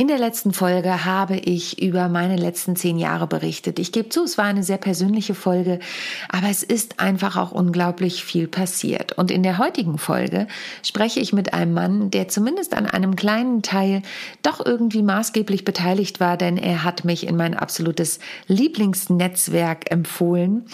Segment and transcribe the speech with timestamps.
[0.00, 3.78] In der letzten Folge habe ich über meine letzten zehn Jahre berichtet.
[3.78, 5.78] Ich gebe zu, es war eine sehr persönliche Folge,
[6.30, 9.12] aber es ist einfach auch unglaublich viel passiert.
[9.18, 10.46] Und in der heutigen Folge
[10.82, 14.00] spreche ich mit einem Mann, der zumindest an einem kleinen Teil
[14.42, 20.64] doch irgendwie maßgeblich beteiligt war, denn er hat mich in mein absolutes Lieblingsnetzwerk empfohlen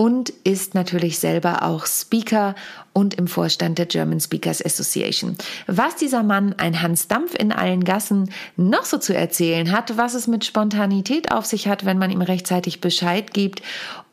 [0.00, 2.54] und ist natürlich selber auch Speaker
[2.94, 5.36] und im Vorstand der German Speakers Association.
[5.66, 10.14] Was dieser Mann, ein Hans Dampf in allen Gassen, noch so zu erzählen hat, was
[10.14, 13.60] es mit Spontanität auf sich hat, wenn man ihm rechtzeitig Bescheid gibt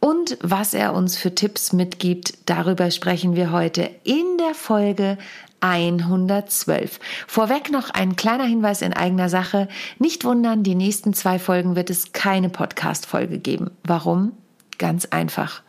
[0.01, 5.17] und was er uns für Tipps mitgibt, darüber sprechen wir heute in der Folge
[5.61, 6.99] 112.
[7.27, 9.69] Vorweg noch ein kleiner Hinweis in eigener Sache.
[9.99, 13.71] Nicht wundern, die nächsten zwei Folgen wird es keine Podcast-Folge geben.
[13.85, 14.33] Warum?
[14.77, 15.63] Ganz einfach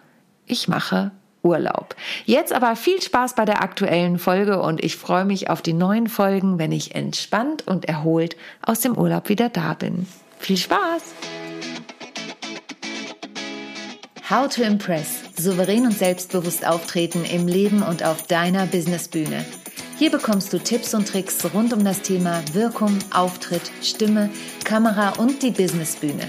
[0.48, 1.12] ich mache
[1.43, 1.95] Urlaub.
[2.25, 6.09] Jetzt aber viel Spaß bei der aktuellen Folge und ich freue mich auf die neuen
[6.09, 10.07] Folgen, wenn ich entspannt und erholt aus dem Urlaub wieder da bin.
[10.38, 11.15] Viel Spaß!
[14.30, 15.21] How to Impress.
[15.38, 19.43] Souverän und selbstbewusst auftreten im Leben und auf deiner Businessbühne.
[19.99, 24.29] Hier bekommst du Tipps und Tricks rund um das Thema Wirkung, Auftritt, Stimme,
[24.65, 26.29] Kamera und die Businessbühne.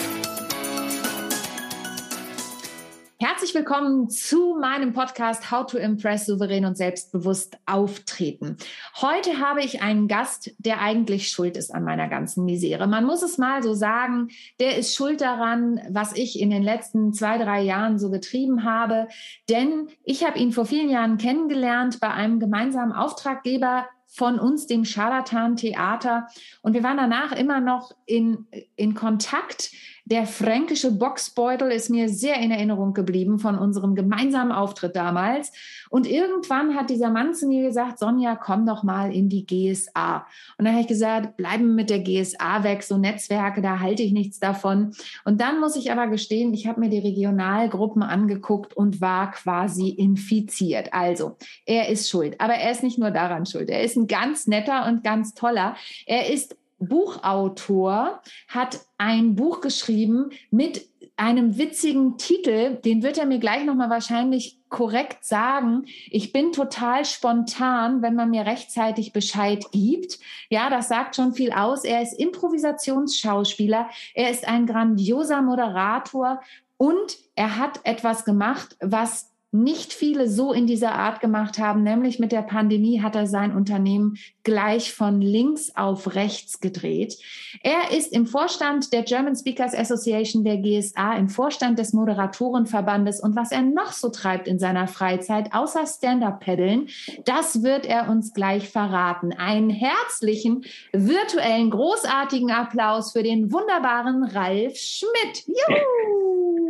[3.41, 8.55] Herzlich willkommen zu meinem Podcast How to Impress souverän und selbstbewusst auftreten.
[9.01, 12.85] Heute habe ich einen Gast, der eigentlich schuld ist an meiner ganzen Misere.
[12.85, 14.27] Man muss es mal so sagen,
[14.59, 19.07] der ist schuld daran, was ich in den letzten zwei, drei Jahren so getrieben habe.
[19.49, 24.85] Denn ich habe ihn vor vielen Jahren kennengelernt bei einem gemeinsamen Auftraggeber von uns, dem
[24.85, 26.27] Scharlatan Theater.
[26.61, 29.71] Und wir waren danach immer noch in, in Kontakt.
[30.11, 35.53] Der fränkische Boxbeutel ist mir sehr in Erinnerung geblieben von unserem gemeinsamen Auftritt damals.
[35.89, 40.27] Und irgendwann hat dieser Mann zu mir gesagt, Sonja, komm doch mal in die GSA.
[40.57, 44.11] Und dann habe ich gesagt, bleiben mit der GSA weg, so Netzwerke, da halte ich
[44.11, 44.91] nichts davon.
[45.23, 49.87] Und dann muss ich aber gestehen, ich habe mir die Regionalgruppen angeguckt und war quasi
[49.87, 50.93] infiziert.
[50.93, 52.35] Also, er ist schuld.
[52.41, 53.69] Aber er ist nicht nur daran schuld.
[53.69, 55.77] Er ist ein ganz netter und ganz toller.
[56.05, 63.39] Er ist Buchautor, hat ein Buch geschrieben mit einem witzigen Titel, den wird er mir
[63.39, 65.85] gleich nochmal wahrscheinlich korrekt sagen.
[66.09, 70.19] Ich bin total spontan, wenn man mir rechtzeitig Bescheid gibt.
[70.49, 71.83] Ja, das sagt schon viel aus.
[71.83, 76.41] Er ist Improvisationsschauspieler, er ist ein grandioser Moderator
[76.77, 82.19] und er hat etwas gemacht, was nicht viele so in dieser Art gemacht haben, nämlich
[82.19, 87.17] mit der Pandemie hat er sein Unternehmen gleich von links auf rechts gedreht.
[87.61, 93.35] Er ist im Vorstand der German Speakers Association der GSA, im Vorstand des Moderatorenverbandes und
[93.35, 96.87] was er noch so treibt in seiner Freizeit, außer Stand-up-Paddeln,
[97.25, 99.33] das wird er uns gleich verraten.
[99.33, 100.63] Einen herzlichen,
[100.93, 105.45] virtuellen, großartigen Applaus für den wunderbaren Ralf Schmidt.
[105.45, 106.60] Juhu!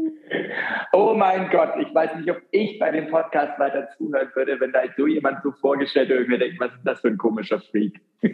[0.93, 4.71] Oh mein Gott, ich weiß nicht, ob ich bei dem Podcast weiter zuhören würde, wenn
[4.71, 7.59] da so jemand so vorgestellt wird und mir denkt, was ist das für ein komischer
[7.59, 7.99] Freak.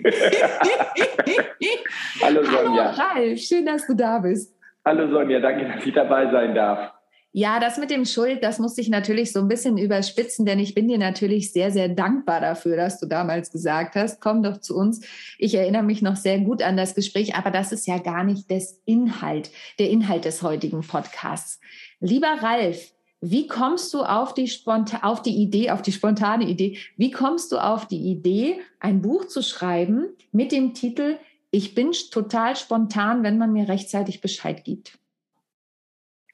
[2.21, 2.95] Hallo Sonja.
[2.97, 4.55] Hallo Ralf, schön, dass du da bist.
[4.85, 6.96] Hallo Sonja, danke, dass ich dabei sein darf.
[7.33, 10.73] Ja, das mit dem Schuld, das musste ich natürlich so ein bisschen überspitzen, denn ich
[10.73, 14.75] bin dir natürlich sehr, sehr dankbar dafür, dass du damals gesagt hast, komm doch zu
[14.75, 15.01] uns.
[15.37, 18.49] Ich erinnere mich noch sehr gut an das Gespräch, aber das ist ja gar nicht
[18.49, 21.59] das Inhalt, der Inhalt des heutigen Podcasts.
[21.99, 26.77] Lieber Ralf, wie kommst du auf die, Sponta auf die Idee, auf die spontane Idee,
[26.97, 31.17] wie kommst du auf die Idee, ein Buch zu schreiben mit dem Titel
[31.51, 34.97] Ich bin total spontan, wenn man mir rechtzeitig Bescheid gibt?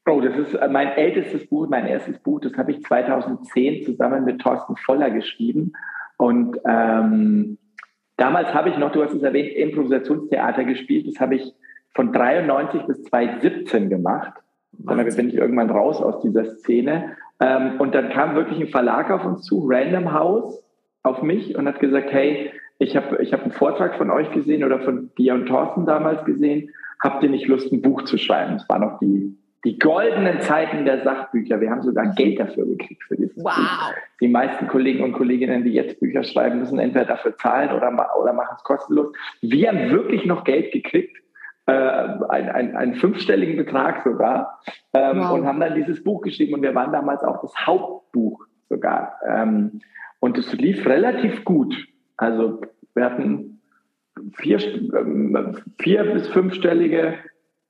[0.06, 2.42] Oh, das ist äh, mein ältestes Buch, mein erstes Buch.
[2.42, 5.74] Das habe ich 2010 zusammen mit Thorsten Voller geschrieben.
[6.18, 7.58] Und ähm,
[8.18, 11.08] damals habe ich noch, du hast es erwähnt, Improvisationstheater gespielt.
[11.08, 11.54] Das habe ich
[11.96, 14.34] von 93 bis 2017 gemacht.
[14.74, 17.16] Dann bin ich irgendwann raus aus dieser Szene.
[17.40, 20.64] Ähm, und dann kam wirklich ein Verlag auf uns zu, Random House,
[21.04, 24.64] auf mich und hat gesagt, hey, ich habe ich hab einen Vortrag von euch gesehen
[24.64, 26.72] oder von dir und Thorsten damals gesehen.
[27.02, 28.54] Habt ihr nicht Lust, ein Buch zu schreiben?
[28.54, 31.62] Das war noch die, die goldenen Zeiten der Sachbücher.
[31.62, 33.56] Wir haben sogar Geld dafür gekriegt für dieses wow.
[33.56, 33.94] Buch.
[34.20, 38.34] Die meisten Kollegen und Kolleginnen, die jetzt Bücher schreiben, müssen entweder dafür zahlen oder, oder
[38.34, 39.14] machen es kostenlos.
[39.42, 41.18] Wir haben wirklich noch Geld gekriegt
[41.66, 44.60] äh, einen, einen, einen fünfstelligen Betrag sogar
[44.94, 45.32] ähm, wow.
[45.32, 49.20] und haben dann dieses Buch geschrieben und wir waren damals auch das Hauptbuch sogar.
[49.26, 49.82] Ähm,
[50.20, 51.76] und es lief relativ gut.
[52.18, 52.62] Also
[52.96, 53.62] wir hatten
[54.34, 54.60] vier,
[54.94, 57.16] ähm, vier bis fünfstellige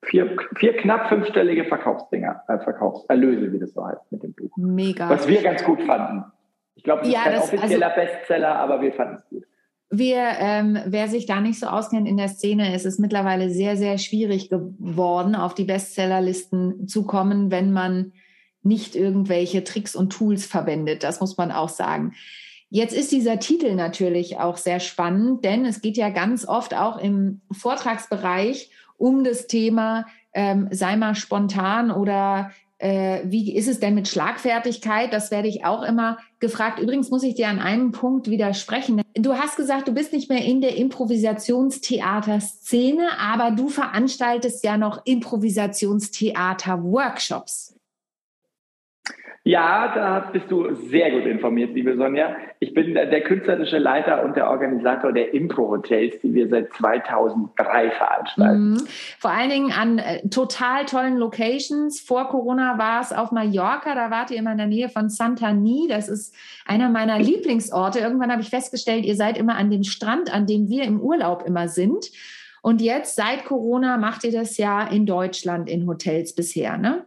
[0.03, 4.51] vier, vier knapp fünfstellige Verkaufsdinger, äh, Verkaufserlöse, wie das so heißt mit dem Buch.
[4.57, 5.09] Mega.
[5.09, 6.23] Was wir ganz gut fanden.
[6.75, 9.43] Ich glaube, es Ja, ist kein das- offizieller Bestseller, aber wir fanden es gut.
[9.89, 13.77] Wir, ähm, wer sich da nicht so auskennt in der Szene, es ist mittlerweile sehr,
[13.77, 18.13] sehr schwierig geworden, auf die Bestsellerlisten zu kommen, wenn man
[18.63, 21.03] nicht irgendwelche Tricks und Tools verwendet.
[21.03, 22.13] Das muss man auch sagen.
[22.69, 26.97] Jetzt ist dieser Titel natürlich auch sehr spannend, denn es geht ja ganz oft auch
[26.97, 28.71] im Vortragsbereich
[29.03, 35.11] um das Thema, ähm, sei mal spontan oder äh, wie ist es denn mit Schlagfertigkeit?
[35.11, 36.79] Das werde ich auch immer gefragt.
[36.79, 39.01] Übrigens muss ich dir an einem Punkt widersprechen.
[39.13, 45.05] Du hast gesagt, du bist nicht mehr in der Improvisationstheater-Szene, aber du veranstaltest ja noch
[45.05, 47.72] Improvisationstheater-Workshops.
[49.45, 52.37] Ja, da bist du sehr gut informiert, liebe Sonja.
[52.59, 58.69] Ich bin der künstlerische Leiter und der Organisator der Impro-Hotels, die wir seit 2003 veranstalten.
[58.71, 58.87] Mhm.
[59.19, 61.99] Vor allen Dingen an äh, total tollen Locations.
[61.99, 65.87] Vor Corona war es auf Mallorca, da wart ihr immer in der Nähe von Santani.
[65.89, 66.33] Das ist
[66.65, 67.99] einer meiner Lieblingsorte.
[67.99, 71.43] Irgendwann habe ich festgestellt, ihr seid immer an dem Strand, an dem wir im Urlaub
[71.45, 72.11] immer sind.
[72.61, 77.03] Und jetzt, seit Corona, macht ihr das ja in Deutschland in Hotels bisher, ne?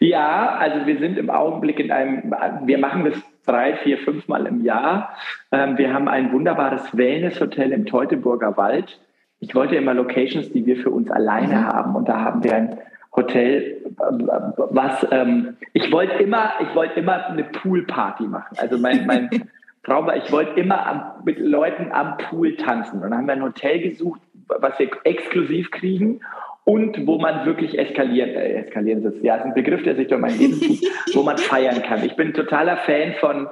[0.00, 2.34] Ja, also wir sind im Augenblick in einem,
[2.64, 3.14] wir machen das
[3.46, 5.16] drei, vier, fünf Mal im Jahr.
[5.52, 9.00] Ähm, wir haben ein wunderbares Wellness-Hotel im Teutoburger Wald.
[9.40, 11.66] Ich wollte immer Locations, die wir für uns alleine Mhm.
[11.66, 11.96] haben.
[11.96, 12.78] Und da haben wir ein
[13.14, 18.56] Hotel, was ähm, ich wollte immer, ich wollte immer eine Poolparty machen.
[18.58, 19.30] Also mein, mein
[19.84, 22.96] Traum war, ich wollte immer am, mit Leuten am Pool tanzen.
[22.96, 26.20] Und dann haben wir ein Hotel gesucht, was wir exklusiv kriegen
[26.68, 30.20] und wo man wirklich eskalieren, äh, eskalieren ist, ja, ist ein Begriff, der sich durch
[30.20, 30.84] mein Leben zieht,
[31.14, 32.04] wo man feiern kann.
[32.04, 33.46] Ich bin totaler Fan von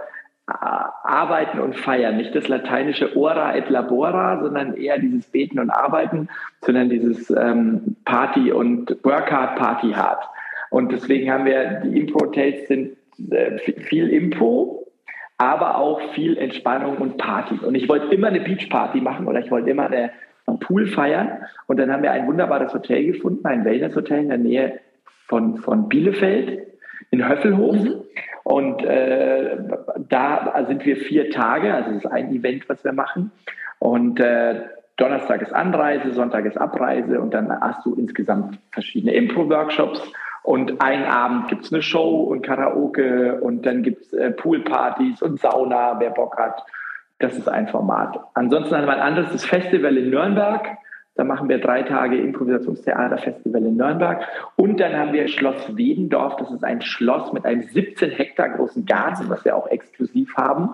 [0.49, 2.17] äh, Arbeiten und Feiern.
[2.17, 6.29] Nicht das lateinische Ora et Labora, sondern eher dieses Beten und Arbeiten,
[6.61, 10.25] sondern dieses ähm, Party und Work hard, Party hard.
[10.71, 12.97] Und deswegen haben wir, die Impro-Hotels sind
[13.31, 14.89] äh, viel Impro,
[15.39, 17.61] aber auch viel Entspannung und Party.
[17.65, 20.11] Und ich wollte immer eine Beach-Party machen oder ich wollte immer eine,
[20.47, 21.45] Pool feiern.
[21.67, 24.81] Und dann haben wir ein wunderbares Hotel gefunden, ein Wellness-Hotel in der Nähe
[25.27, 26.67] von, von Bielefeld
[27.11, 27.77] in Höffelhof.
[27.77, 28.03] Mhm.
[28.45, 29.57] Und äh,
[30.09, 33.33] da sind wir vier Tage, also das ist ein Event, was wir machen.
[33.79, 34.61] Und äh,
[34.97, 40.13] Donnerstag ist Anreise, Sonntag ist Abreise und dann hast du insgesamt verschiedene Impro-Workshops.
[40.43, 45.23] Und einen Abend gibt es eine Show und Karaoke und dann gibt es äh, Poolpartys
[45.23, 46.63] und Sauna, wer Bock hat.
[47.19, 48.19] Das ist ein Format.
[48.35, 50.67] Ansonsten haben wir ein anderes, das Festival in Nürnberg.
[51.17, 54.27] Da machen wir drei Tage Improvisationstheaterfestival in Nürnberg.
[54.57, 56.37] Und dann haben wir Schloss Wedendorf.
[56.37, 60.71] Das ist ein Schloss mit einem 17 Hektar großen Garten, was wir auch exklusiv haben.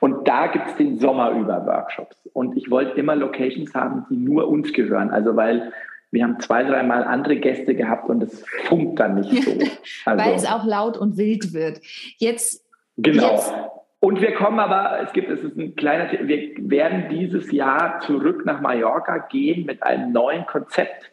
[0.00, 2.16] Und da gibt es den Sommer über Workshops.
[2.34, 5.10] Und ich wollte immer Locations haben, die nur uns gehören.
[5.10, 5.72] Also weil
[6.10, 9.50] wir haben zwei, dreimal andere Gäste gehabt und es funkt dann nicht so.
[10.04, 11.80] Also, Weil es auch laut und wild wird.
[12.18, 12.66] Jetzt,
[12.96, 13.30] Genau.
[13.32, 13.54] Jetzt-
[14.02, 18.46] Und wir kommen aber, es gibt, es ist ein kleiner, wir werden dieses Jahr zurück
[18.46, 21.12] nach Mallorca gehen mit einem neuen Konzept.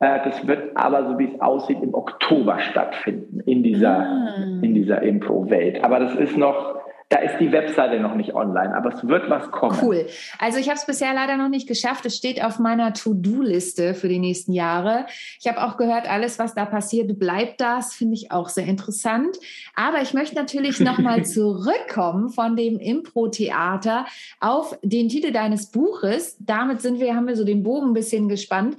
[0.00, 4.34] Äh, Das wird aber, so wie es aussieht, im Oktober stattfinden, in dieser, Ah.
[4.62, 5.84] in dieser Impro-Welt.
[5.84, 9.50] Aber das ist noch, da ist die Webseite noch nicht online, aber es wird was
[9.50, 9.78] kommen.
[9.80, 10.06] Cool.
[10.38, 12.06] Also ich habe es bisher leider noch nicht geschafft.
[12.06, 15.06] Es steht auf meiner To-Do-Liste für die nächsten Jahre.
[15.38, 17.94] Ich habe auch gehört, alles, was da passiert, bleibt das.
[17.94, 19.36] Finde ich auch sehr interessant.
[19.74, 24.06] Aber ich möchte natürlich nochmal zurückkommen von dem Impro-Theater
[24.40, 26.36] auf den Titel deines Buches.
[26.40, 28.76] Damit sind wir, haben wir so den Bogen ein bisschen gespannt.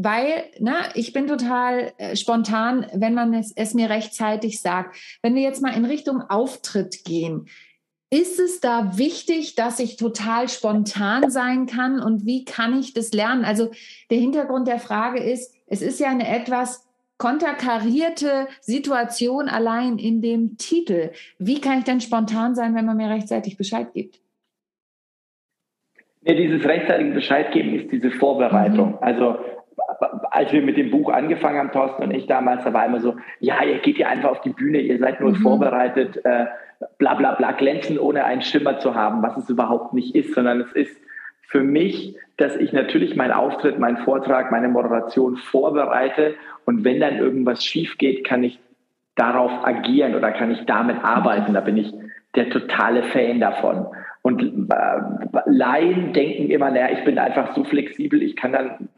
[0.00, 4.96] Weil, na, ich bin total äh, spontan, wenn man es, es mir rechtzeitig sagt.
[5.22, 7.48] Wenn wir jetzt mal in Richtung Auftritt gehen,
[8.10, 13.12] ist es da wichtig, dass ich total spontan sein kann und wie kann ich das
[13.12, 13.44] lernen?
[13.44, 13.70] Also
[14.10, 16.88] der Hintergrund der Frage ist, es ist ja eine etwas
[17.18, 21.10] konterkarierte Situation allein in dem Titel.
[21.38, 24.20] Wie kann ich denn spontan sein, wenn man mir rechtzeitig Bescheid gibt?
[26.22, 28.92] Ja, dieses rechtzeitige Bescheid geben ist diese Vorbereitung.
[28.92, 28.98] Mhm.
[29.00, 29.36] Also
[30.30, 33.16] als wir mit dem Buch angefangen haben, Thorsten und ich damals, da war immer so,
[33.40, 35.36] ja, ihr geht ja einfach auf die Bühne, ihr seid nur Mhm.
[35.36, 36.46] vorbereitet, äh,
[36.98, 40.60] bla bla bla, glänzen, ohne einen Schimmer zu haben, was es überhaupt nicht ist, sondern
[40.60, 40.96] es ist
[41.48, 47.16] für mich, dass ich natürlich meinen Auftritt, meinen Vortrag, meine Moderation vorbereite und wenn dann
[47.16, 48.60] irgendwas schief geht, kann ich
[49.16, 51.54] darauf agieren oder kann ich damit arbeiten.
[51.54, 51.92] Da bin ich
[52.36, 53.86] der totale Fan davon.
[54.22, 58.88] Und äh, Laien denken immer, naja, ich bin einfach so flexibel, ich kann dann,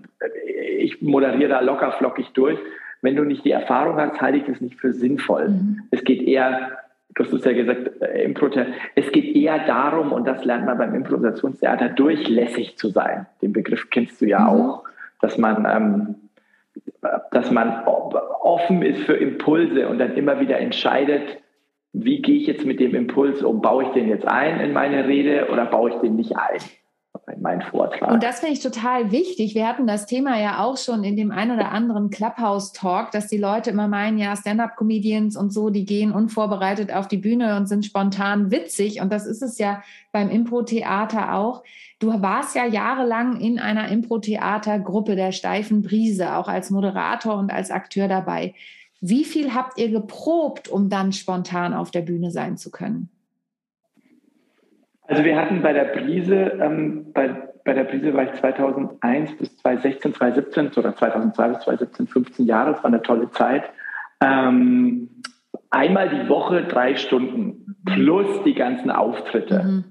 [0.79, 2.59] ich moderiere da locker flockig durch.
[3.03, 5.49] Wenn du nicht die Erfahrung hast, halte ich das nicht für sinnvoll.
[5.49, 5.83] Mhm.
[5.91, 6.73] Es geht eher,
[7.15, 8.51] du hast es ja gesagt, äh, Impro
[8.95, 13.27] es geht eher darum, und das lernt man beim Improvisationstheater, durchlässig zu sein.
[13.41, 14.47] Den Begriff kennst du ja Mhm.
[14.49, 14.85] auch,
[15.21, 16.15] dass man ähm,
[17.31, 21.39] dass man offen ist für Impulse und dann immer wieder entscheidet,
[21.93, 23.61] wie gehe ich jetzt mit dem Impuls um?
[23.61, 26.61] Baue ich den jetzt ein in meine Rede oder baue ich den nicht ein?
[27.33, 28.11] In meinen Vortrag.
[28.11, 29.55] Und das finde ich total wichtig.
[29.55, 33.39] Wir hatten das Thema ja auch schon in dem ein oder anderen Clubhouse-Talk, dass die
[33.39, 37.85] Leute immer meinen, ja, Stand-up-Comedians und so, die gehen unvorbereitet auf die Bühne und sind
[37.85, 39.01] spontan witzig.
[39.01, 39.83] Und das ist es ja
[40.13, 41.63] beim Impro-Theater auch.
[41.99, 47.71] Du warst ja jahrelang in einer Impro-Theater-Gruppe der Steifen Brise, auch als Moderator und als
[47.71, 48.55] Akteur dabei.
[49.01, 53.09] Wie viel habt ihr geprobt, um dann spontan auf der Bühne sein zu können?
[55.11, 57.31] Also wir hatten bei der Brise, ähm, bei,
[57.65, 62.73] bei der Brise war ich 2001 bis 2016, 2017 oder 2002 bis 2017, 15 Jahre,
[62.73, 63.65] das war eine tolle Zeit.
[64.23, 65.11] Ähm,
[65.71, 69.65] einmal die Woche drei Stunden plus die ganzen Auftritte.
[69.65, 69.85] Mhm.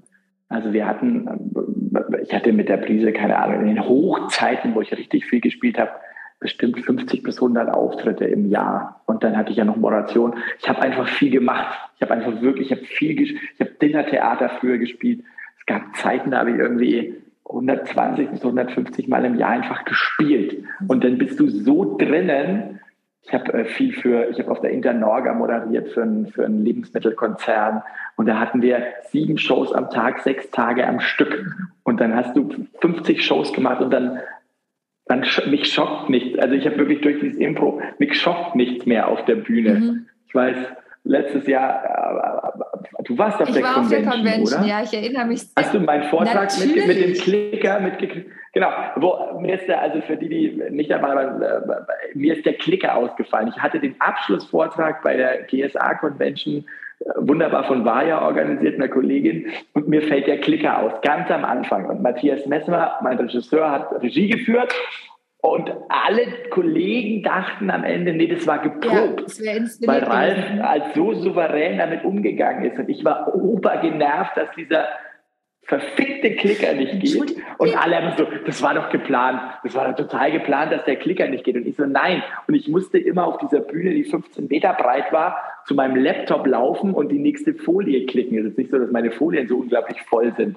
[0.48, 4.80] Also wir hatten, äh, ich hatte mit der Brise, keine Ahnung, in den Hochzeiten, wo
[4.80, 5.90] ich richtig viel gespielt habe,
[6.40, 9.02] bestimmt 50 bis 100 Auftritte im Jahr.
[9.04, 10.36] Und dann hatte ich ja noch Moderation.
[10.58, 11.78] Ich habe einfach viel gemacht.
[11.96, 15.22] Ich habe einfach wirklich, ich habe viel, ich habe Dinnertheater früher gespielt.
[15.58, 20.64] Es gab Zeiten, da habe ich irgendwie 120 bis 150 Mal im Jahr einfach gespielt.
[20.88, 22.80] Und dann bist du so drinnen.
[23.22, 26.64] Ich habe äh, viel für, ich habe auf der Internorga moderiert für einen, für einen
[26.64, 27.82] Lebensmittelkonzern.
[28.16, 31.44] Und da hatten wir sieben Shows am Tag, sechs Tage am Stück.
[31.82, 32.48] Und dann hast du
[32.80, 34.20] 50 Shows gemacht und dann
[35.10, 36.38] dann mich schockt nichts.
[36.38, 39.74] Also ich habe wirklich durch dieses Impro, mich schockt nichts mehr auf der Bühne.
[39.74, 40.06] Mhm.
[40.28, 40.56] Ich weiß,
[41.02, 44.68] letztes Jahr, äh, du warst auf ich der war Convention, auf der Convention, oder?
[44.68, 45.42] ja, ich erinnere mich.
[45.56, 48.30] Hast du meinen Vortrag mit, mit, dem Klicker mitgekriegt?
[48.52, 51.60] Genau, wo, mir ist der, also für die, die nicht dabei waren, äh,
[52.14, 53.48] mir ist der Klicker ausgefallen.
[53.48, 56.64] Ich hatte den Abschlussvortrag bei der GSA Convention
[57.16, 61.86] wunderbar von Vaja organisiert, einer Kollegin, und mir fällt der Klicker aus, ganz am Anfang.
[61.86, 64.74] Und Matthias Messmer, mein Regisseur, hat Regie geführt
[65.42, 70.94] und alle Kollegen dachten am Ende, nee, das war geprobt, ja, das weil Ralf als
[70.94, 72.78] so souverän damit umgegangen ist.
[72.78, 74.84] Und ich war obergenervt, dass dieser
[75.62, 77.36] verfickte Klicker nicht geht.
[77.58, 79.40] Und alle haben so, das war doch geplant.
[79.62, 81.56] Das war doch total geplant, dass der Klicker nicht geht.
[81.56, 82.22] Und ich so, nein.
[82.48, 85.36] Und ich musste immer auf dieser Bühne, die 15 Meter breit war,
[85.66, 88.38] zu meinem Laptop laufen und die nächste Folie klicken.
[88.38, 90.56] Es ist nicht so, dass meine Folien so unglaublich voll sind.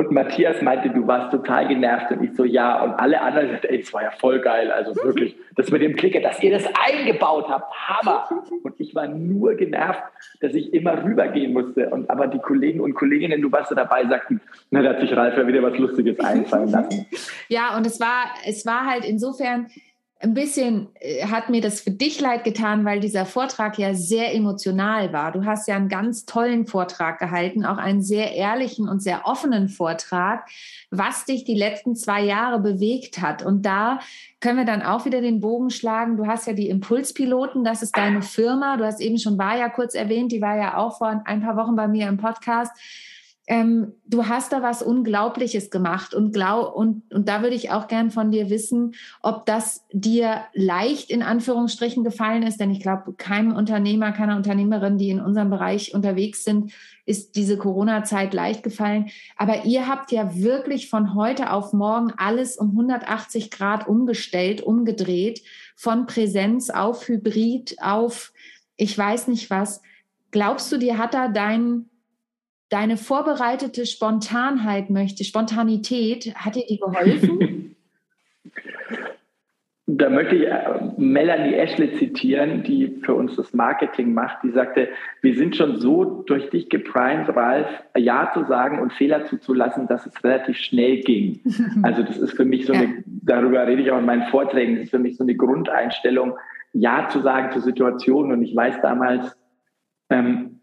[0.00, 2.10] Und Matthias meinte, du warst total genervt.
[2.10, 2.82] Und ich so, ja.
[2.82, 4.72] Und alle anderen sagten, ey, das war ja voll geil.
[4.72, 8.26] Also wirklich, das mit dem Klicker, dass ihr das eingebaut habt, Hammer.
[8.62, 10.02] Und ich war nur genervt,
[10.40, 11.90] dass ich immer rübergehen musste.
[11.90, 14.40] Und aber die Kollegen und Kolleginnen, du warst da dabei, sagten,
[14.70, 17.06] na, da hat sich Ralf ja wieder was Lustiges einfallen lassen.
[17.48, 19.66] Ja, und es war, es war halt insofern,
[20.22, 24.34] ein bisschen äh, hat mir das für dich leid getan, weil dieser Vortrag ja sehr
[24.34, 25.32] emotional war.
[25.32, 29.68] Du hast ja einen ganz tollen Vortrag gehalten, auch einen sehr ehrlichen und sehr offenen
[29.70, 30.46] Vortrag,
[30.90, 33.42] was dich die letzten zwei Jahre bewegt hat.
[33.42, 34.00] Und da
[34.40, 36.18] können wir dann auch wieder den Bogen schlagen.
[36.18, 38.76] Du hast ja die Impulspiloten, das ist deine Firma.
[38.76, 41.56] Du hast eben schon war ja kurz erwähnt, die war ja auch vor ein paar
[41.56, 42.72] Wochen bei mir im Podcast
[43.50, 47.88] ähm, du hast da was Unglaubliches gemacht und glaub, und, und da würde ich auch
[47.88, 53.12] gern von dir wissen, ob das dir leicht in Anführungsstrichen gefallen ist, denn ich glaube,
[53.14, 56.72] keinem Unternehmer, keiner Unternehmerin, die in unserem Bereich unterwegs sind,
[57.06, 59.10] ist diese Corona-Zeit leicht gefallen.
[59.36, 65.42] Aber ihr habt ja wirklich von heute auf morgen alles um 180 Grad umgestellt, umgedreht,
[65.74, 68.32] von Präsenz auf Hybrid, auf
[68.76, 69.82] ich weiß nicht was.
[70.30, 71.89] Glaubst du, dir hat da dein
[72.70, 77.76] deine vorbereitete Spontanheit möchte, Spontanität, hat dir die geholfen?
[79.86, 84.38] da möchte ich äh, Melanie Ashley zitieren, die für uns das Marketing macht.
[84.44, 84.88] Die sagte,
[85.20, 90.06] wir sind schon so durch dich geprimed, Ralf, Ja zu sagen und Fehler zuzulassen, dass
[90.06, 91.40] es relativ schnell ging.
[91.82, 92.80] Also das ist für mich so ja.
[92.80, 96.34] eine, darüber rede ich auch in meinen Vorträgen, das ist für mich so eine Grundeinstellung,
[96.72, 98.32] Ja zu sagen zu Situationen.
[98.32, 99.36] Und ich weiß damals,
[100.10, 100.59] ähm,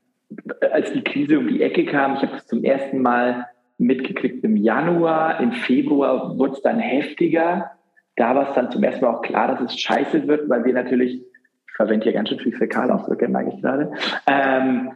[0.72, 4.58] als die Krise um die Ecke kam, ich habe es zum ersten Mal mitgekriegt im
[4.58, 7.72] Januar, im Februar wurde es dann heftiger.
[8.16, 10.74] Da war es dann zum ersten Mal auch klar, dass es scheiße wird, weil wir
[10.74, 13.92] natürlich, ich verwende hier ganz schön viel Fäkalausdrücke, merke ich gerade,
[14.26, 14.92] ähm,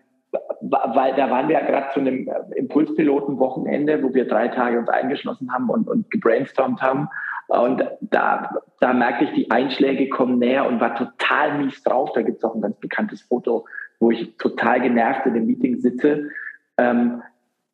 [0.62, 5.52] weil da waren wir ja gerade zu einem Impulspiloten-Wochenende, wo wir drei Tage uns eingeschlossen
[5.54, 7.10] haben und, und gebrainstormt haben.
[7.48, 12.12] Und da, da merkte ich, die Einschläge kommen näher und war total mies drauf.
[12.14, 13.66] Da gibt es auch ein ganz bekanntes Foto
[14.02, 16.30] wo ich total genervt in dem Meeting sitze,
[16.78, 17.22] ähm,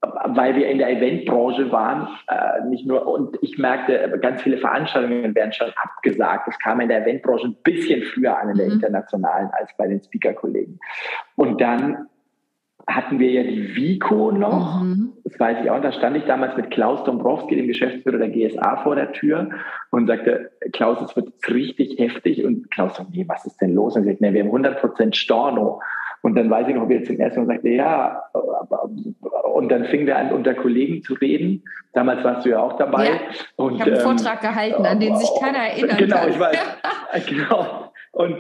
[0.02, 5.34] weil wir in der Eventbranche waren, äh, nicht nur, und ich merkte, ganz viele Veranstaltungen
[5.34, 6.48] werden schon abgesagt.
[6.48, 8.74] Das kam in der Eventbranche ein bisschen früher an in der mhm.
[8.74, 10.80] internationalen als bei den Speaker-Kollegen.
[11.36, 12.08] Und dann
[12.86, 15.14] hatten wir ja die Vico noch mhm.
[15.24, 18.78] das weiß ich auch, da stand ich damals mit Klaus Dombrowski, dem Geschäftsführer der GSA,
[18.84, 19.50] vor der Tür
[19.92, 22.46] und sagte, Klaus, es wird richtig heftig.
[22.46, 23.96] Und Klaus sagte, nee, was ist denn los?
[23.96, 25.82] Und ich sagte, nee, wir haben 100 Prozent Storno.
[26.22, 28.24] Und dann weiß ich noch, wie er zum ersten Mal sagte, ja,
[29.54, 31.64] und dann fingen wir an, unter Kollegen zu reden.
[31.94, 33.06] Damals warst du ja auch dabei.
[33.06, 33.20] Ja,
[33.56, 35.98] und, ich habe einen ähm, Vortrag gehalten, an den sich keiner erinnert.
[35.98, 36.30] Genau, kann.
[36.30, 36.58] ich weiß.
[37.28, 37.92] genau.
[38.12, 38.34] Und,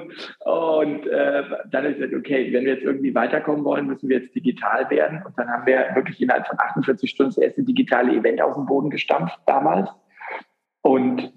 [0.43, 4.19] und äh, dann habe ich gesagt, okay, wenn wir jetzt irgendwie weiterkommen wollen, müssen wir
[4.19, 5.21] jetzt digital werden.
[5.23, 8.65] Und dann haben wir wirklich innerhalb von 48 Stunden das erste digitale Event aus dem
[8.65, 9.89] Boden gestampft damals.
[10.81, 11.31] Und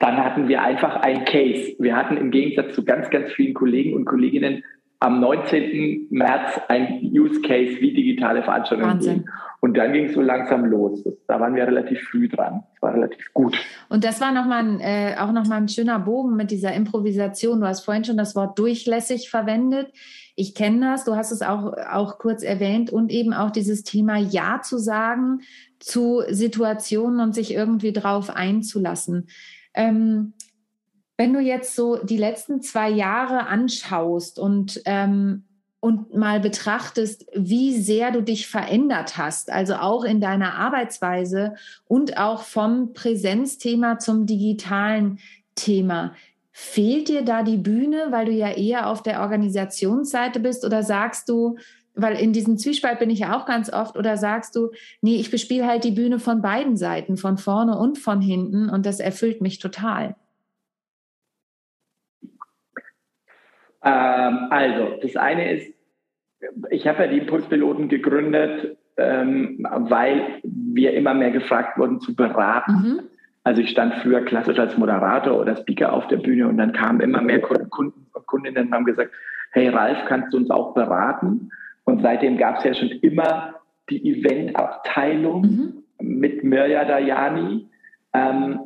[0.00, 1.74] dann hatten wir einfach ein Case.
[1.78, 4.64] Wir hatten im Gegensatz zu ganz, ganz vielen Kollegen und Kolleginnen
[5.02, 6.06] am 19.
[6.10, 9.14] März ein Use Case, wie digitale Veranstaltungen Wahnsinn.
[9.24, 9.30] gehen.
[9.60, 11.04] Und dann ging es so langsam los.
[11.28, 12.62] Da waren wir relativ früh dran.
[12.72, 13.56] Das war relativ gut.
[13.88, 17.60] Und das war noch mal ein, äh, auch nochmal ein schöner Bogen mit dieser Improvisation.
[17.60, 19.92] Du hast vorhin schon das Wort durchlässig verwendet.
[20.34, 24.18] Ich kenne das, du hast es auch, auch kurz erwähnt und eben auch dieses Thema
[24.18, 25.40] Ja zu sagen
[25.78, 29.26] zu Situationen und sich irgendwie drauf einzulassen.
[29.74, 30.34] Ähm,
[31.22, 35.44] wenn du jetzt so die letzten zwei Jahre anschaust und, ähm,
[35.78, 41.54] und mal betrachtest, wie sehr du dich verändert hast, also auch in deiner Arbeitsweise
[41.86, 45.20] und auch vom Präsenzthema zum digitalen
[45.54, 46.12] Thema,
[46.50, 51.28] fehlt dir da die Bühne, weil du ja eher auf der Organisationsseite bist oder sagst
[51.28, 51.56] du,
[51.94, 55.30] weil in diesem Zwiespalt bin ich ja auch ganz oft, oder sagst du, nee, ich
[55.30, 59.40] bespiele halt die Bühne von beiden Seiten, von vorne und von hinten und das erfüllt
[59.40, 60.16] mich total?
[63.84, 65.74] Ähm, also, das eine ist,
[66.70, 72.72] ich habe ja die Impulspiloten gegründet, ähm, weil wir immer mehr gefragt wurden zu beraten.
[72.72, 73.00] Mhm.
[73.44, 77.00] Also ich stand früher klassisch als Moderator oder Speaker auf der Bühne und dann kamen
[77.00, 79.10] immer mehr Kunden und Kundinnen und haben gesagt,
[79.52, 81.50] hey Ralf, kannst du uns auch beraten?
[81.84, 83.54] Und seitdem gab es ja schon immer
[83.90, 85.82] die Eventabteilung mhm.
[86.00, 87.68] mit Mirja Dayani.
[88.14, 88.60] Ähm,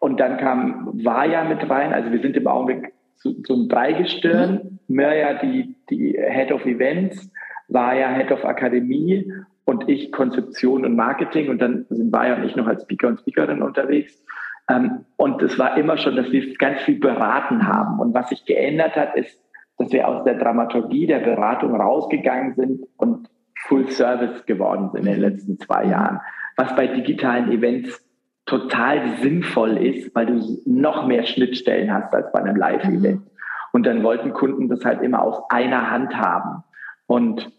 [0.00, 1.92] und dann kam Vaja mit rein.
[1.92, 4.52] Also wir sind im Augenblick zu, zum Dreigestirn.
[4.52, 4.78] Mhm.
[4.88, 7.30] Mirja, die, die Head of Events,
[7.68, 9.30] war ja Head of Akademie
[9.64, 11.50] und ich Konzeption und Marketing.
[11.50, 14.24] Und dann sind Vaja und ich noch als Speaker und Speakerin unterwegs.
[14.70, 18.00] Ähm, und es war immer schon, dass wir ganz viel beraten haben.
[18.00, 19.38] Und was sich geändert hat, ist,
[19.76, 23.28] dass wir aus der Dramaturgie der Beratung rausgegangen sind und
[23.66, 26.20] Full Service geworden sind in den letzten zwei Jahren.
[26.56, 28.04] Was bei digitalen Events
[28.48, 33.20] total sinnvoll ist, weil du noch mehr Schnittstellen hast als bei einem Live-Event.
[33.20, 33.26] Mhm.
[33.72, 36.64] Und dann wollten Kunden das halt immer aus einer Hand haben.
[37.06, 37.52] Und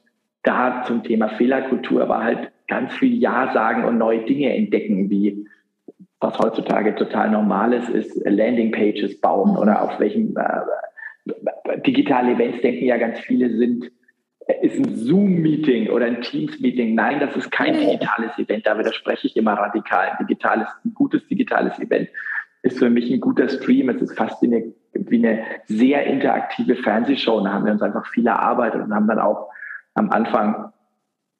[0.43, 5.45] da zum Thema Fehlerkultur war halt ganz viel Ja sagen und neue Dinge entdecken, wie
[6.19, 9.57] was heutzutage total normal ist, ist Landingpages bauen mhm.
[9.57, 13.91] oder auf welchen äh, digitale Events denken ja ganz viele sind
[14.53, 16.95] ist ein Zoom-Meeting oder ein Teams-Meeting.
[16.95, 18.65] Nein, das ist kein digitales Event.
[18.65, 20.09] Da widerspreche ich immer radikal.
[20.09, 22.09] Ein digitales, ein gutes digitales Event
[22.63, 23.89] ist für mich ein guter Stream.
[23.89, 27.41] Es ist fast wie eine, wie eine sehr interaktive Fernsehshow.
[27.41, 29.49] Da haben wir uns einfach viel erarbeitet und haben dann auch
[29.93, 30.71] am Anfang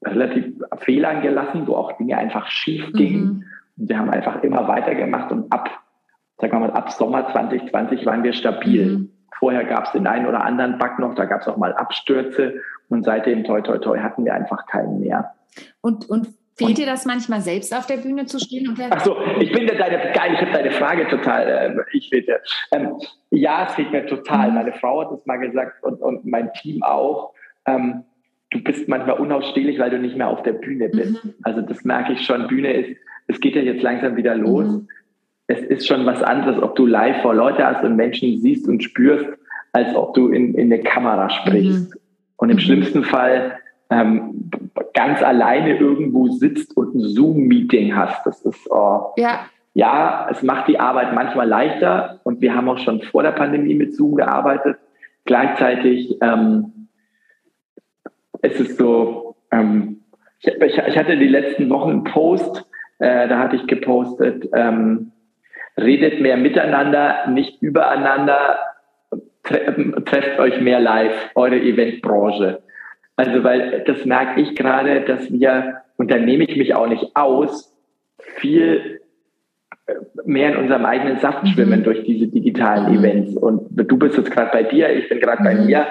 [0.06, 3.24] relativ Fehlern gelassen, wo auch Dinge einfach schief gingen.
[3.24, 3.44] Mhm.
[3.78, 5.70] Und wir haben einfach immer weitergemacht und ab,
[6.38, 8.86] sagen wir mal, ab Sommer 2020 waren wir stabil.
[8.86, 9.12] Mhm.
[9.40, 12.56] Vorher gab es den einen oder anderen Bug noch, da gab es auch mal Abstürze
[12.90, 15.34] und seitdem, toi, toi, toi, hatten wir einfach keinen mehr.
[15.82, 16.28] Und, und
[16.60, 18.68] Fehlt dir das manchmal selbst auf der Bühne zu stehen?
[18.68, 22.42] Und Ach so, ich bin deine, geil, ich habe deine Frage total, äh, ich bitte.
[22.74, 22.98] Ähm,
[23.32, 24.50] ja, es fehlt mir total.
[24.50, 24.56] Mhm.
[24.56, 27.34] Meine Frau hat es mal gesagt und, und mein Team auch.
[27.66, 28.04] Ähm,
[28.50, 31.24] du bist manchmal unausstehlich, weil du nicht mehr auf der Bühne bist.
[31.24, 31.36] Mhm.
[31.44, 32.48] Also das merke ich schon.
[32.48, 34.68] Bühne ist, es geht ja jetzt langsam wieder los.
[34.68, 34.90] Mhm.
[35.52, 38.84] Es ist schon was anderes, ob du live vor Leute hast und Menschen siehst und
[38.84, 39.26] spürst,
[39.74, 41.90] als ob du in, in eine Kamera sprichst.
[41.90, 42.00] Mhm.
[42.38, 42.62] Und im mhm.
[42.62, 43.58] schlimmsten Fall
[43.90, 44.52] ähm,
[44.94, 48.24] ganz alleine irgendwo sitzt und ein Zoom-Meeting hast.
[48.28, 49.40] Das ist, oh, ja.
[49.74, 53.74] ja, es macht die Arbeit manchmal leichter und wir haben auch schon vor der Pandemie
[53.74, 54.78] mit Zoom gearbeitet.
[55.26, 56.90] Gleichzeitig ähm,
[58.44, 60.02] ist es so, ähm,
[60.42, 65.12] ich, ich, hatte die letzten Wochen einen Post, äh, da hatte ich gepostet, ähm,
[65.82, 68.60] redet mehr miteinander, nicht übereinander,
[69.44, 72.62] trefft euch mehr live, eure Eventbranche.
[73.16, 77.16] Also, weil das merke ich gerade, dass wir, und da nehme ich mich auch nicht
[77.16, 77.76] aus,
[78.38, 79.02] viel
[79.88, 79.94] äh,
[80.26, 81.48] mehr in unserem eigenen Saft mhm.
[81.48, 83.00] schwimmen durch diese digitalen mhm.
[83.00, 83.36] Events.
[83.36, 85.46] Und du bist jetzt gerade bei dir, ich bin gerade mhm.
[85.46, 85.88] bei mir.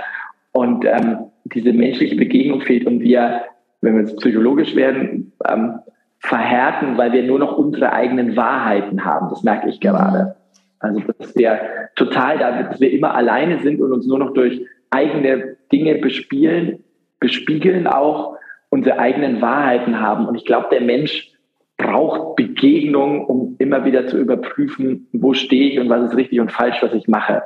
[0.53, 3.43] Und ähm, diese menschliche Begegnung fehlt und wir,
[3.81, 5.81] wenn wir jetzt psychologisch werden, ähm,
[6.19, 9.29] verhärten, weil wir nur noch unsere eigenen Wahrheiten haben.
[9.31, 10.19] Das merke ich gerade.
[10.19, 10.33] Mhm.
[10.81, 11.61] Also, dass wir
[11.97, 16.85] total, dass wir immer alleine sind und uns nur noch durch eigene Dinge bespielen,
[17.21, 18.37] bespiegeln auch
[18.71, 20.27] unsere eigenen Wahrheiten haben.
[20.27, 21.33] Und ich glaube, der Mensch
[21.77, 26.53] braucht Begegnung, um immer wieder zu überprüfen, wo stehe ich und was ist richtig und
[26.53, 27.43] falsch, was ich mache.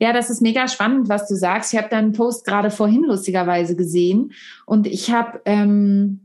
[0.00, 1.72] Ja, das ist mega spannend, was du sagst.
[1.72, 4.32] Ich habe deinen Post gerade vorhin lustigerweise gesehen
[4.66, 6.20] und ich habe ähm,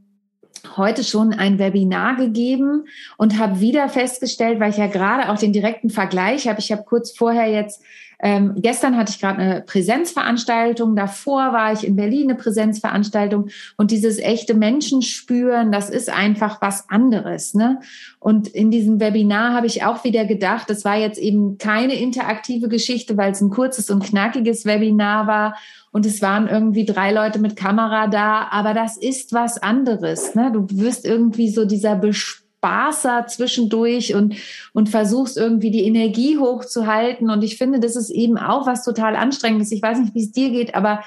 [0.77, 2.85] heute schon ein Webinar gegeben
[3.17, 6.59] und habe wieder festgestellt, weil ich ja gerade auch den direkten Vergleich habe.
[6.59, 7.83] Ich habe kurz vorher jetzt
[8.25, 13.91] ähm, gestern hatte ich gerade eine Präsenzveranstaltung, davor war ich in Berlin eine Präsenzveranstaltung und
[13.91, 17.53] dieses echte Menschenspüren, das ist einfach was anderes.
[17.53, 17.81] Ne?
[18.19, 22.69] Und in diesem Webinar habe ich auch wieder gedacht, das war jetzt eben keine interaktive
[22.69, 25.57] Geschichte, weil es ein kurzes und knackiges Webinar war
[25.91, 30.33] und es waren irgendwie drei Leute mit Kamera da, aber das ist was anderes.
[30.33, 30.49] Ne?
[30.53, 34.35] Du wirst irgendwie so dieser Besp Spaßer zwischendurch und,
[34.71, 37.29] und versuchst irgendwie die Energie hochzuhalten.
[37.29, 39.71] Und ich finde, das ist eben auch was total anstrengendes.
[39.73, 41.03] Ich weiß nicht, wie es dir geht, aber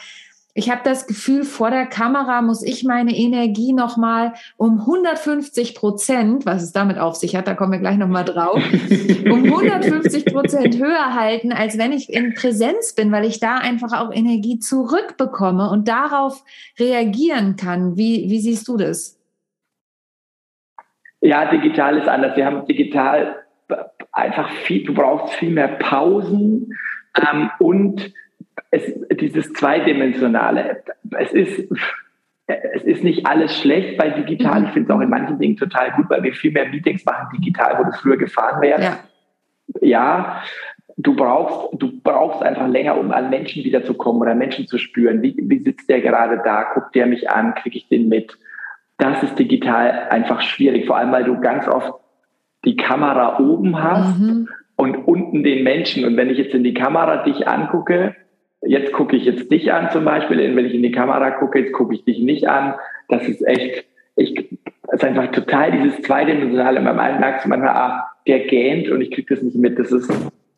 [0.52, 6.46] ich habe das Gefühl, vor der Kamera muss ich meine Energie nochmal um 150 Prozent,
[6.46, 8.62] was es damit auf sich hat, da kommen wir gleich nochmal drauf,
[9.30, 14.00] um 150 Prozent höher halten, als wenn ich in Präsenz bin, weil ich da einfach
[14.00, 16.42] auch Energie zurückbekomme und darauf
[16.78, 17.98] reagieren kann.
[17.98, 19.15] Wie, wie siehst du das?
[21.26, 22.36] Ja, digital ist anders.
[22.36, 23.42] Wir haben digital
[24.12, 26.72] einfach viel, du brauchst viel mehr Pausen
[27.20, 28.12] ähm, und
[28.70, 30.84] es, dieses Zweidimensionale.
[31.18, 31.68] Es ist,
[32.46, 34.66] es ist nicht alles schlecht bei digital.
[34.66, 37.26] Ich finde es auch in manchen Dingen total gut, weil wir viel mehr Meetings machen
[37.36, 38.84] digital, wo du früher gefahren wärst.
[38.84, 38.98] Ja.
[39.80, 40.42] ja,
[40.96, 45.22] du brauchst, du brauchst einfach länger, um an Menschen wiederzukommen oder Menschen zu spüren.
[45.22, 46.72] Wie, wie sitzt der gerade da?
[46.74, 47.56] Guckt der mich an?
[47.56, 48.38] Kriege ich den mit?
[48.98, 51.94] Das ist digital einfach schwierig, vor allem weil du ganz oft
[52.64, 54.48] die Kamera oben hast mhm.
[54.76, 56.04] und unten den Menschen.
[56.04, 58.16] Und wenn ich jetzt in die Kamera dich angucke,
[58.62, 61.72] jetzt gucke ich jetzt dich an zum Beispiel, wenn ich in die Kamera gucke, jetzt
[61.72, 62.74] gucke ich dich nicht an.
[63.08, 63.84] Das ist echt,
[64.16, 64.34] ich,
[64.82, 66.80] das ist einfach total dieses zweidimensionale.
[66.80, 69.78] Beim einen merkst du manchmal, ah, der gähnt und ich kriege das nicht mit.
[69.78, 70.10] Das ist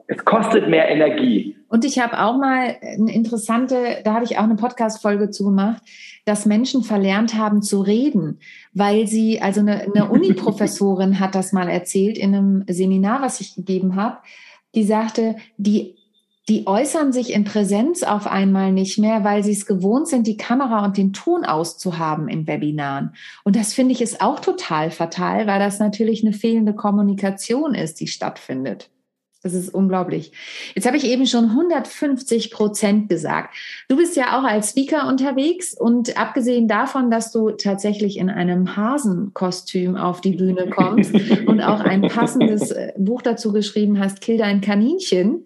[0.08, 1.54] es kostet mehr Energie.
[1.68, 5.82] Und ich habe auch mal eine interessante, da habe ich auch eine Podcast-Folge zu gemacht,
[6.24, 8.40] dass Menschen verlernt haben zu reden,
[8.72, 13.54] weil sie, also eine, eine Uni-Professorin hat das mal erzählt in einem Seminar, was ich
[13.54, 14.18] gegeben habe,
[14.74, 15.98] die sagte, die
[16.48, 20.38] die äußern sich in Präsenz auf einmal nicht mehr, weil sie es gewohnt sind, die
[20.38, 23.14] Kamera und den Ton auszuhaben in Webinaren.
[23.44, 28.00] Und das finde ich ist auch total fatal, weil das natürlich eine fehlende Kommunikation ist,
[28.00, 28.88] die stattfindet.
[29.42, 30.32] Das ist unglaublich.
[30.74, 33.54] Jetzt habe ich eben schon 150 Prozent gesagt.
[33.88, 38.76] Du bist ja auch als Speaker unterwegs und abgesehen davon, dass du tatsächlich in einem
[38.76, 41.14] Hasenkostüm auf die Bühne kommst
[41.46, 45.44] und auch ein passendes äh, Buch dazu geschrieben hast, Kill dein Kaninchen,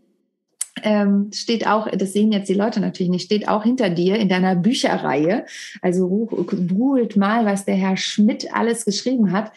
[0.83, 4.31] ähm, steht auch, das sehen jetzt die Leute natürlich nicht, steht auch hinter dir in
[4.31, 5.45] deiner Bücherreihe.
[5.83, 9.53] Also googelt mal, was der Herr Schmidt alles geschrieben hat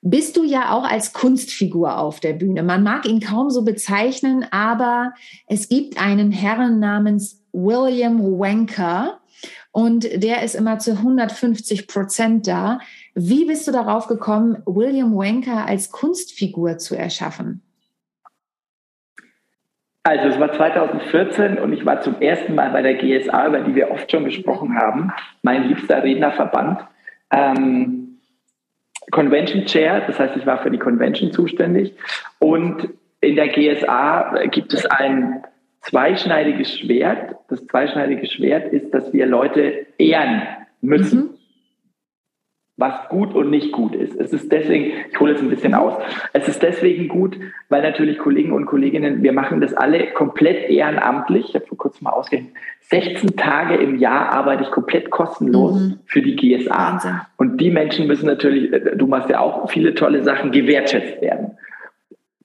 [0.00, 2.62] bist du ja auch als Kunstfigur auf der Bühne.
[2.62, 5.12] Man mag ihn kaum so bezeichnen, aber
[5.46, 9.20] es gibt einen Herrn namens William Wanker
[9.72, 12.80] und der ist immer zu 150 Prozent da.
[13.14, 17.62] Wie bist du darauf gekommen, William Wanker als Kunstfigur zu erschaffen?
[20.04, 23.74] Also es war 2014 und ich war zum ersten Mal bei der GSA, über die
[23.74, 26.80] wir oft schon gesprochen haben, mein liebster Rednerverband.
[27.30, 28.07] Ähm,
[29.10, 31.94] Convention Chair, das heißt, ich war für die Convention zuständig.
[32.38, 32.88] Und
[33.20, 35.42] in der GSA gibt es ein
[35.82, 37.36] zweischneidiges Schwert.
[37.48, 40.42] Das zweischneidige Schwert ist, dass wir Leute ehren
[40.80, 41.18] müssen.
[41.20, 41.37] Mhm
[42.78, 44.18] was gut und nicht gut ist.
[44.18, 45.94] Es ist deswegen, ich hole es ein bisschen aus,
[46.32, 47.36] es ist deswegen gut,
[47.68, 51.48] weil natürlich Kollegen und Kolleginnen, wir machen das alle komplett ehrenamtlich.
[51.48, 55.98] Ich habe vor kurzem mal ausgerechnet, 16 Tage im Jahr arbeite ich komplett kostenlos mhm.
[56.06, 56.70] für die GSA.
[56.70, 57.20] Wahnsinn.
[57.36, 61.58] Und die Menschen müssen natürlich, du machst ja auch viele tolle Sachen, gewertschätzt werden.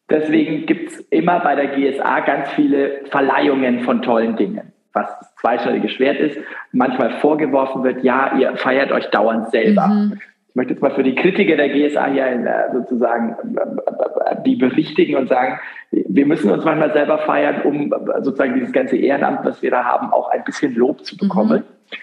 [0.10, 5.36] Deswegen gibt es immer bei der GSA ganz viele Verleihungen von tollen Dingen was das
[5.36, 6.40] zweischneidige Schwert ist,
[6.72, 9.88] manchmal vorgeworfen wird, ja, ihr feiert euch dauernd selber.
[9.88, 10.20] Mhm.
[10.50, 15.16] Ich möchte jetzt mal für die Kritiker der GSA hier äh, sozusagen äh, die berichtigen
[15.16, 19.72] und sagen, wir müssen uns manchmal selber feiern, um sozusagen dieses ganze Ehrenamt, was wir
[19.72, 21.62] da haben, auch ein bisschen Lob zu bekommen.
[21.62, 21.98] Mhm.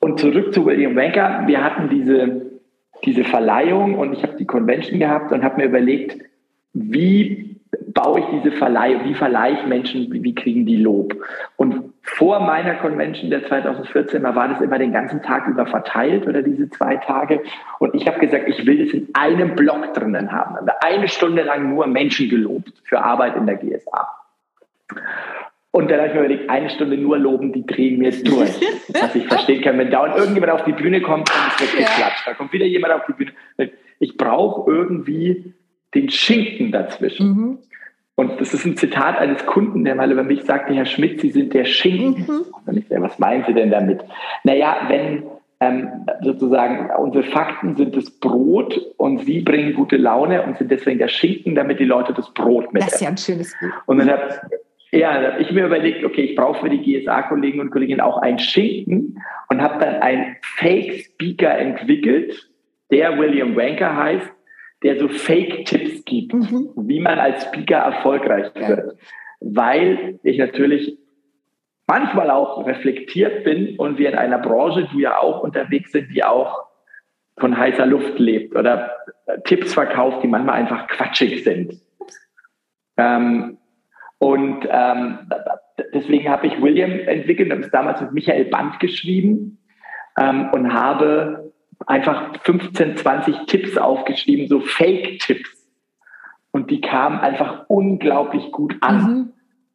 [0.00, 1.44] Und zurück zu William Wanker.
[1.46, 2.42] Wir hatten diese,
[3.04, 6.18] diese Verleihung und ich habe die Convention gehabt und habe mir überlegt,
[6.74, 7.48] wie
[7.94, 11.16] baue ich diese Verleihung, wie verleihe ich Menschen, wie, wie kriegen die Lob?
[11.56, 16.42] Und vor meiner Convention der 2014 war das immer den ganzen Tag über verteilt oder
[16.42, 17.42] diese zwei Tage.
[17.78, 20.56] Und ich habe gesagt, ich will das in einem Block drinnen haben.
[20.80, 24.08] Eine Stunde lang nur Menschen gelobt für Arbeit in der GSA.
[25.70, 28.58] Und dann habe ich mir überlegt, eine Stunde nur loben, die drehen mir durch.
[28.88, 32.10] Was ich verstehen kann, wenn dauernd irgendjemand auf die Bühne kommt, dann ist wirklich ja.
[32.24, 33.32] Da kommt wieder jemand auf die Bühne.
[34.00, 35.52] Ich brauche irgendwie
[35.94, 37.28] den Schinken dazwischen.
[37.28, 37.58] Mhm.
[38.18, 41.30] Und das ist ein Zitat eines Kunden, der mal über mich sagte, Herr Schmidt, Sie
[41.30, 42.24] sind der Schinken.
[42.26, 42.44] Mhm.
[42.66, 44.00] Und ich sage, was meinen Sie denn damit?
[44.42, 45.22] Naja, wenn
[45.60, 45.88] ähm,
[46.22, 51.06] sozusagen unsere Fakten sind das Brot und Sie bringen gute Laune und sind deswegen der
[51.06, 52.82] Schinken, damit die Leute das Brot mit.
[52.82, 53.72] Das ist ja ein schönes Bild.
[53.86, 54.34] Und dann habe
[54.90, 58.40] ja, hab ich mir überlegt, okay, ich brauche für die GSA-Kollegen und Kolleginnen auch einen
[58.40, 62.50] Schinken und habe dann einen Fake-Speaker entwickelt,
[62.90, 64.28] der William Wanker heißt,
[64.82, 66.70] der so Fake-Tipps gibt, mhm.
[66.76, 68.96] wie man als Speaker erfolgreich wird.
[69.40, 70.98] Weil ich natürlich
[71.86, 76.22] manchmal auch reflektiert bin und wir in einer Branche, du ja auch unterwegs sind, die
[76.22, 76.66] auch
[77.38, 78.92] von heißer Luft lebt oder
[79.44, 81.80] Tipps verkauft, die manchmal einfach quatschig sind.
[82.96, 83.58] Ähm,
[84.18, 85.30] und ähm,
[85.94, 89.58] deswegen habe ich William entwickelt, habe es damals mit Michael Band geschrieben
[90.18, 91.47] ähm, und habe
[91.86, 95.56] einfach 15, 20 Tipps aufgeschrieben, so Fake-Tipps.
[96.50, 98.96] Und die kamen einfach unglaublich gut an.
[98.96, 99.32] Mhm.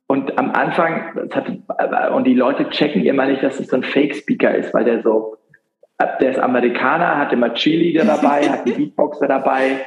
[0.07, 4.53] Und am Anfang, hat, und die Leute checken immer nicht, dass es so ein Fake-Speaker
[4.55, 5.37] ist, weil der so,
[6.19, 9.85] der ist Amerikaner, hat immer Cheerleader dabei, hat einen Beatboxer dabei.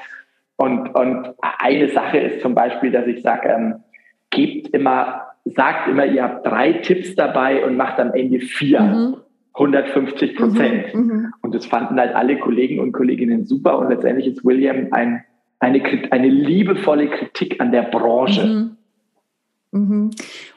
[0.57, 3.85] Und, und eine Sache ist zum Beispiel, dass ich sage, ähm,
[4.31, 8.81] gebt immer, sagt immer, ihr habt drei Tipps dabei und macht am Ende vier.
[8.81, 9.16] Mhm.
[9.57, 10.94] 150 Prozent.
[10.94, 13.78] Mhm, mhm, und das fanden halt alle Kollegen und Kolleginnen super.
[13.78, 15.24] Und letztendlich ist William ein,
[15.61, 15.80] eine,
[16.11, 18.44] eine liebevolle Kritik an der Branche.
[18.44, 18.76] Mhm.
[19.70, 20.11] Mhm.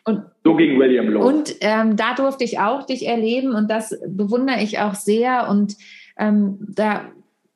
[0.03, 1.23] Und, so ging William los.
[1.23, 5.47] Und ähm, da durfte ich auch dich erleben und das bewundere ich auch sehr.
[5.47, 5.75] Und
[6.17, 7.01] ähm, da,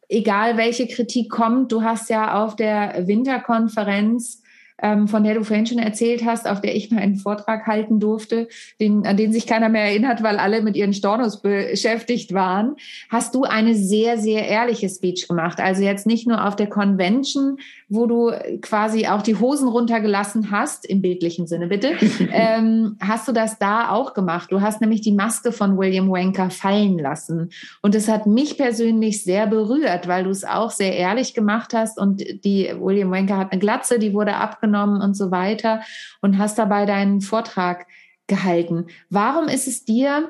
[0.09, 4.42] egal welche Kritik kommt, du hast ja auf der Winterkonferenz
[4.81, 7.99] ähm, von der du vorhin schon erzählt hast, auf der ich mal einen Vortrag halten
[7.99, 12.75] durfte, den, an den sich keiner mehr erinnert, weil alle mit ihren Stornos beschäftigt waren,
[13.09, 15.59] hast du eine sehr, sehr ehrliche Speech gemacht.
[15.59, 17.57] Also jetzt nicht nur auf der Convention,
[17.87, 18.31] wo du
[18.61, 21.93] quasi auch die Hosen runtergelassen hast, im bildlichen Sinne bitte,
[22.31, 24.51] ähm, hast du das da auch gemacht.
[24.51, 27.51] Du hast nämlich die Maske von William Wanker fallen lassen.
[27.81, 31.97] Und es hat mich persönlich sehr berührt, weil du es auch sehr ehrlich gemacht hast.
[31.97, 35.81] Und die William Wanker hat eine Glatze, die wurde abgenommen und so weiter
[36.21, 37.87] und hast dabei deinen Vortrag
[38.27, 38.87] gehalten.
[39.09, 40.29] Warum ist es dir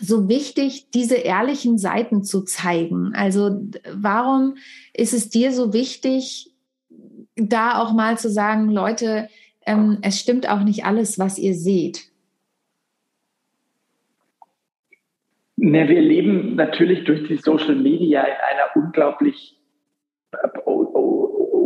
[0.00, 3.12] so wichtig, diese ehrlichen Seiten zu zeigen?
[3.14, 3.60] Also
[3.92, 4.56] warum
[4.94, 6.54] ist es dir so wichtig,
[7.36, 9.28] da auch mal zu sagen, Leute,
[9.66, 12.10] ähm, es stimmt auch nicht alles, was ihr seht?
[15.56, 19.56] Na, wir leben natürlich durch die Social Media in einer unglaublich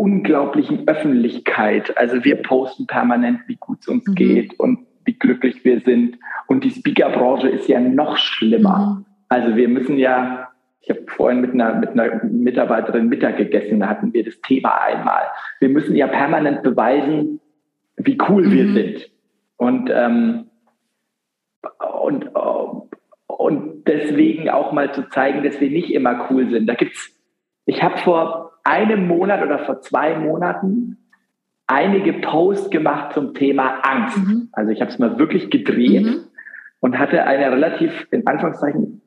[0.03, 1.97] unglaublichen Öffentlichkeit.
[1.97, 4.15] Also wir posten permanent, wie gut es uns mhm.
[4.17, 6.19] geht und wie glücklich wir sind.
[6.49, 8.99] Und die Speakerbranche ist ja noch schlimmer.
[8.99, 9.07] Mhm.
[9.29, 10.49] Also wir müssen ja,
[10.81, 14.81] ich habe vorhin mit einer, mit einer Mitarbeiterin Mittag gegessen, da hatten wir das Thema
[14.81, 15.23] einmal.
[15.61, 17.39] Wir müssen ja permanent beweisen,
[17.97, 18.53] wie cool mhm.
[18.53, 19.11] wir sind.
[19.57, 20.47] Und, ähm,
[22.03, 22.29] und,
[23.29, 26.67] und deswegen auch mal zu zeigen, dass wir nicht immer cool sind.
[26.67, 27.17] Da gibt's,
[27.67, 30.99] ich habe vor einem Monat oder vor zwei Monaten
[31.67, 34.19] einige Posts gemacht zum Thema Angst.
[34.19, 34.49] Mhm.
[34.53, 36.25] Also ich habe es mal wirklich gedreht mhm.
[36.81, 39.01] und hatte eine relativ, in Anführungszeichen,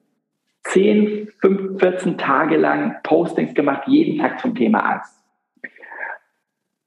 [0.63, 5.15] 10, 5, 14 Tage lang Postings gemacht, jeden Tag zum Thema Angst.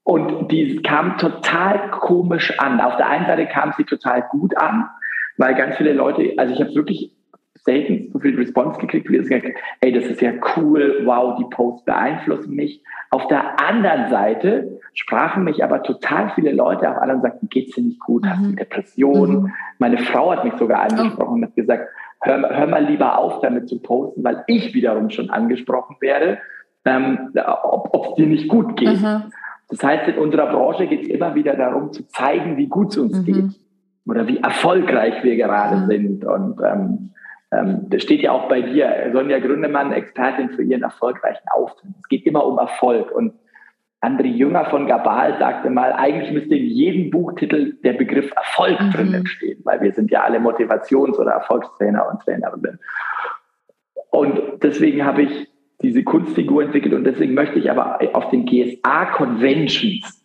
[0.02, 2.80] Und die kam total komisch an.
[2.80, 4.88] Auf der einen Seite kam sie total gut an,
[5.36, 7.12] weil ganz viele Leute, also ich habe wirklich
[7.68, 11.44] selten so viel Response gekriegt, wie es gesagt, ey, das ist ja cool, wow, die
[11.54, 12.82] Posts beeinflussen mich.
[13.10, 17.74] Auf der anderen Seite sprachen mich aber total viele Leute auf an und sagten, geht's
[17.74, 18.56] dir nicht gut, hast du mhm.
[18.56, 19.42] Depressionen?
[19.42, 19.52] Mhm.
[19.78, 21.88] Meine Frau hat mich sogar angesprochen und hat gesagt,
[22.22, 26.38] hör, hör mal lieber auf, damit zu posten, weil ich wiederum schon angesprochen werde,
[26.86, 27.30] ähm,
[27.62, 29.00] ob es dir nicht gut geht.
[29.00, 29.24] Mhm.
[29.68, 32.98] Das heißt, in unserer Branche geht es immer wieder darum, zu zeigen, wie gut es
[32.98, 33.24] uns mhm.
[33.24, 33.60] geht
[34.06, 35.86] oder wie erfolgreich wir gerade mhm.
[35.86, 36.24] sind.
[36.24, 37.10] Und ähm,
[37.50, 41.90] das steht ja auch bei dir, Sonja Gründemann, Expertin für ihren erfolgreichen Auftritt.
[41.98, 43.10] Es geht immer um Erfolg.
[43.10, 43.32] Und
[44.02, 48.90] André Jünger von Gabal sagte mal, eigentlich müsste in jedem Buchtitel der Begriff Erfolg mhm.
[48.90, 52.78] drinnen stehen, weil wir sind ja alle Motivations- oder Erfolgstrainer und Trainerinnen.
[54.10, 55.48] Und deswegen habe ich
[55.80, 60.24] diese Kunstfigur entwickelt und deswegen möchte ich aber auf den GSA-Conventions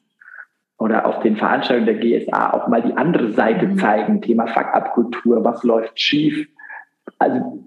[0.78, 3.78] oder auf den Veranstaltungen der GSA auch mal die andere Seite mhm.
[3.78, 6.48] zeigen, Thema Fuck-Up-Kultur, was läuft schief,
[7.24, 7.64] also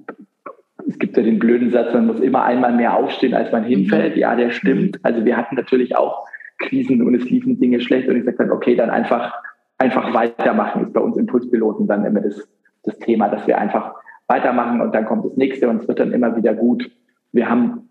[0.89, 4.15] es gibt ja den blöden Satz, man muss immer einmal mehr aufstehen, als man hinfällt.
[4.15, 4.21] Mhm.
[4.21, 5.01] Ja, der stimmt.
[5.03, 6.27] Also wir hatten natürlich auch
[6.59, 9.35] Krisen und es liefen Dinge schlecht und ich sagte dann, okay, dann einfach
[9.79, 12.49] einfach weitermachen ist bei uns Impulspiloten dann immer das,
[12.85, 13.95] das Thema, dass wir einfach
[14.27, 16.91] weitermachen und dann kommt das nächste und es wird dann immer wieder gut.
[17.33, 17.89] Wir haben,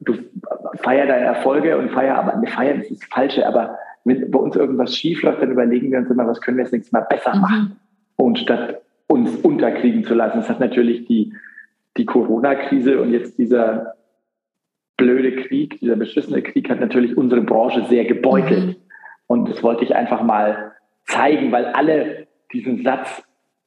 [0.00, 0.14] du
[0.82, 4.56] feier deine Erfolge und feier, aber ne, feiern ist das Falsche, aber wenn bei uns
[4.56, 7.34] irgendwas schief läuft, dann überlegen wir uns immer, was können wir das nächste Mal besser
[7.34, 7.40] mhm.
[7.40, 7.76] machen.
[8.16, 8.81] Und statt
[9.12, 10.38] uns unterkriegen zu lassen.
[10.38, 11.34] Das hat natürlich die,
[11.98, 13.94] die Corona-Krise und jetzt dieser
[14.96, 18.66] blöde Krieg, dieser beschissene Krieg hat natürlich unsere Branche sehr gebeutelt.
[18.66, 18.76] Mhm.
[19.26, 20.72] Und das wollte ich einfach mal
[21.04, 23.22] zeigen, weil alle diesen Satz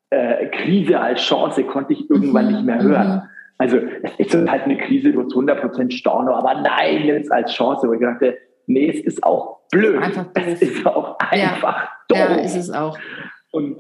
[0.10, 2.51] äh, Krise als Chance konnte ich irgendwann mhm.
[2.51, 3.15] nicht mehr hören.
[3.15, 3.21] Mhm.
[3.58, 7.88] Also es ist halt eine Krise, du hast 100% Storno, aber nein, jetzt als Chance.
[7.88, 10.01] Wo ich dachte, nee, es ist auch blöd.
[10.01, 10.43] Einfach doof.
[10.47, 12.27] Es ist auch einfach ja.
[12.27, 12.38] doof.
[12.38, 12.97] Ja, ist es auch.
[13.51, 13.77] Und,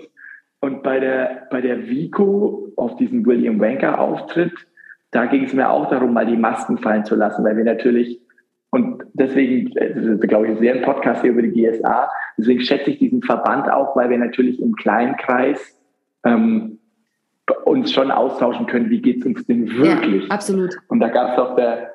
[0.61, 4.53] und bei der, bei der Vico auf diesem William Wanker Auftritt,
[5.11, 8.19] da ging es mir auch darum, mal die Masken fallen zu lassen, weil wir natürlich,
[8.71, 9.69] und deswegen,
[10.19, 13.95] glaube ich, sehr ein Podcast hier über die GSA, deswegen schätze ich diesen Verband auch,
[13.95, 15.79] weil wir natürlich im kleinen Kreis
[16.25, 16.79] ähm,
[17.65, 20.23] uns schon austauschen können, wie geht es uns denn wirklich.
[20.23, 20.75] Ja, absolut.
[20.87, 21.91] Und da gab es auf der,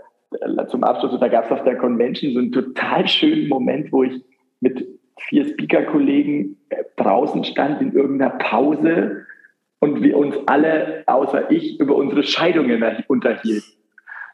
[0.69, 4.23] zum Abschluss, da gab es auf der Convention so einen total schönen Moment, wo ich
[4.61, 9.27] mit vier Speaker-Kollegen äh, draußen stand in irgendeiner Pause
[9.81, 13.73] und wir uns alle, außer ich, über unsere Scheidungen unterhielten.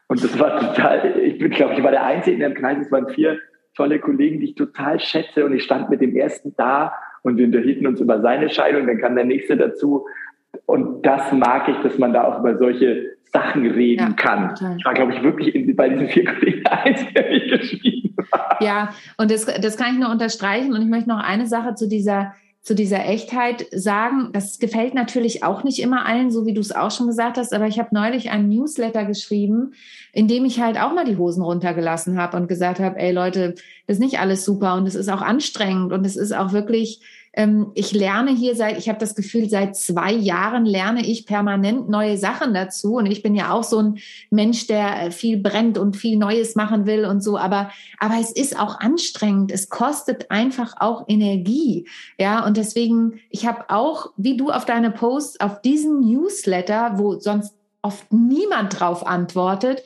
[0.07, 2.91] Und das war total, ich bin, glaube ich, war der Einzige in dem Kreis, es
[2.91, 3.39] waren vier
[3.75, 7.45] tolle Kollegen, die ich total schätze und ich stand mit dem ersten da und wir
[7.45, 10.05] unterhielten uns über seine Scheidung, dann kam der nächste dazu.
[10.65, 14.55] Und das mag ich, dass man da auch über solche Sachen reden ja, kann.
[14.55, 14.77] Total.
[14.77, 18.06] Ich war, glaube ich, wirklich in, bei diesen vier Kollegen der Einzige, der mich geschrieben.
[18.59, 20.73] Ja, und das, das kann ich nur unterstreichen.
[20.73, 22.33] Und ich möchte noch eine Sache zu dieser
[22.67, 24.31] zu dieser Echtheit sagen.
[24.33, 27.53] Das gefällt natürlich auch nicht immer allen, so wie du es auch schon gesagt hast.
[27.53, 29.71] Aber ich habe neulich einen Newsletter geschrieben,
[30.11, 33.55] in dem ich halt auch mal die Hosen runtergelassen habe und gesagt habe, ey Leute,
[33.87, 36.99] das ist nicht alles super und es ist auch anstrengend und es ist auch wirklich
[37.37, 41.87] ähm, ich lerne hier seit, ich habe das Gefühl, seit zwei Jahren lerne ich permanent
[41.87, 42.95] neue Sachen dazu.
[42.95, 43.99] Und ich bin ja auch so ein
[44.31, 47.37] Mensch, der äh, viel brennt und viel Neues machen will und so.
[47.37, 47.69] Aber,
[47.99, 49.51] aber es ist auch anstrengend.
[49.51, 51.87] Es kostet einfach auch Energie.
[52.17, 57.19] Ja, und deswegen, ich habe auch, wie du auf deine Posts, auf diesen Newsletter, wo
[57.19, 59.83] sonst oft niemand drauf antwortet,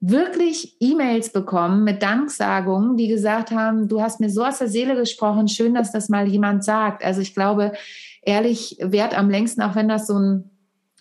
[0.00, 4.96] wirklich E-Mails bekommen mit Danksagungen, die gesagt haben, du hast mir so aus der Seele
[4.96, 7.04] gesprochen, schön, dass das mal jemand sagt.
[7.04, 7.72] Also ich glaube,
[8.22, 10.50] ehrlich wert am längsten, auch wenn das so ein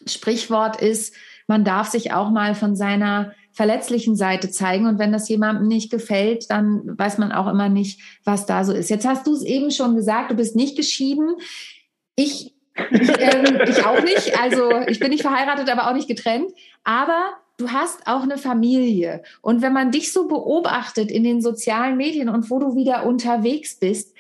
[0.05, 1.15] Sprichwort ist,
[1.47, 4.87] man darf sich auch mal von seiner verletzlichen Seite zeigen.
[4.87, 8.73] Und wenn das jemandem nicht gefällt, dann weiß man auch immer nicht, was da so
[8.73, 8.89] ist.
[8.89, 11.35] Jetzt hast du es eben schon gesagt, du bist nicht geschieden.
[12.15, 12.55] Ich,
[12.91, 14.39] ich, ähm, ich auch nicht.
[14.39, 16.51] Also ich bin nicht verheiratet, aber auch nicht getrennt.
[16.83, 19.23] Aber du hast auch eine Familie.
[19.41, 23.75] Und wenn man dich so beobachtet in den sozialen Medien und wo du wieder unterwegs
[23.75, 24.13] bist,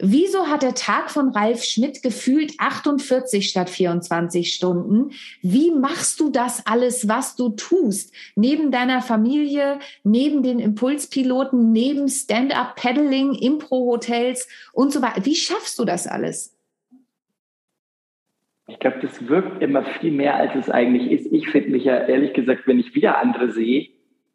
[0.00, 5.10] Wieso hat der Tag von Ralf Schmidt gefühlt 48 statt 24 Stunden?
[5.42, 8.12] Wie machst du das alles, was du tust?
[8.36, 15.24] Neben deiner Familie, neben den Impulspiloten, neben Stand-up-Paddling, Impro-Hotels und so weiter.
[15.24, 16.57] Wie schaffst du das alles?
[18.68, 21.32] Ich glaube, das wirkt immer viel mehr, als es eigentlich ist.
[21.32, 23.88] Ich finde mich ja ehrlich gesagt, wenn ich wieder andere sehe,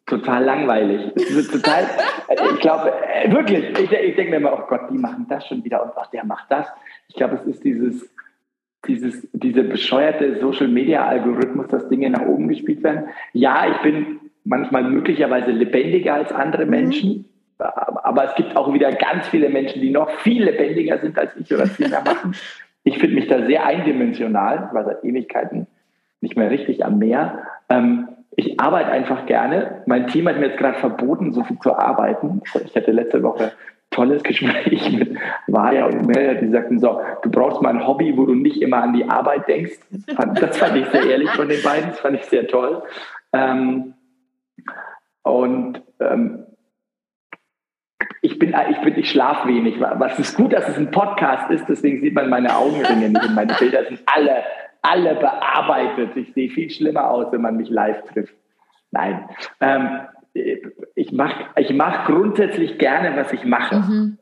[0.07, 1.13] total langweilig.
[1.51, 1.85] total,
[2.29, 5.63] ich glaube, äh, wirklich, ich, ich denke mir immer, oh Gott, die machen das schon
[5.63, 6.67] wieder und ach, der macht das.
[7.09, 8.09] Ich glaube, es ist dieses,
[8.87, 13.09] dieses, diese bescheuerte Social Media Algorithmus, dass Dinge nach oben gespielt werden.
[13.33, 16.71] Ja, ich bin manchmal möglicherweise lebendiger als andere mhm.
[16.71, 17.25] Menschen,
[17.59, 21.53] aber es gibt auch wieder ganz viele Menschen, die noch viel lebendiger sind als ich
[21.53, 22.35] oder viel mehr machen.
[22.83, 25.67] Ich finde mich da sehr eindimensional, war seit Ewigkeiten
[26.21, 27.39] nicht mehr richtig am Meer.
[27.69, 29.83] Ähm, ich arbeite einfach gerne.
[29.85, 32.41] Mein Team hat mir jetzt gerade verboten, so viel zu arbeiten.
[32.65, 33.51] Ich hatte letzte Woche ein
[33.91, 35.17] tolles Gespräch mit
[35.47, 38.77] Vaja und Mel, die sagten so, du brauchst mal ein Hobby, wo du nicht immer
[38.83, 39.79] an die Arbeit denkst.
[40.35, 42.83] Das fand ich sehr ehrlich von den beiden, das fand ich sehr toll.
[43.33, 43.93] Ähm,
[45.23, 46.45] und ähm,
[48.23, 49.81] ich bin, ich bin, ich schlafe wenig.
[49.81, 53.35] Was ist gut, dass es ein Podcast ist, deswegen sieht man meine Augenringe nicht und
[53.35, 54.43] meine Bilder sind alle,
[54.81, 56.15] alle bearbeitet.
[56.15, 58.33] Ich sehe viel schlimmer aus, wenn man mich live trifft.
[58.91, 59.27] Nein.
[59.59, 59.99] Ähm,
[60.95, 63.75] ich mache ich mach grundsätzlich gerne, was ich mache.
[63.75, 64.17] Mhm.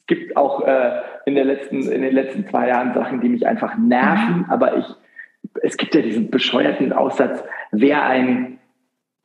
[0.00, 3.46] Es gibt auch äh, in, der letzten, in den letzten zwei Jahren Sachen, die mich
[3.46, 4.46] einfach nerven, mhm.
[4.48, 4.86] aber ich,
[5.62, 8.60] es gibt ja diesen bescheuerten Aussatz, wer ein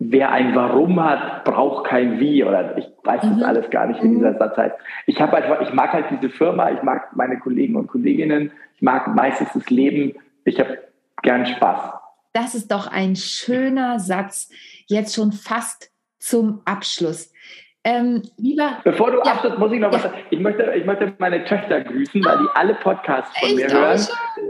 [0.04, 3.44] wer ein Warum hat, braucht kein Wie oder ich weiß das mhm.
[3.44, 4.40] alles gar nicht, wie dieser mhm.
[4.40, 4.76] Satz heißt.
[5.06, 8.82] Ich habe einfach, ich mag halt diese Firma, ich mag meine Kollegen und Kolleginnen, ich
[8.82, 10.80] mag meistens das Leben, ich habe
[11.22, 11.94] gern Spaß.
[12.34, 14.50] Das ist doch ein schöner Satz,
[14.88, 17.32] jetzt schon fast zum Abschluss.
[17.84, 19.34] Ähm, lieber, Bevor du ja.
[19.34, 19.96] abschließt, muss ich noch ja.
[19.96, 20.18] was sagen.
[20.32, 23.58] Ich möchte, ich möchte meine Töchter grüßen, weil die alle Podcasts von Echt?
[23.58, 24.00] mir hören.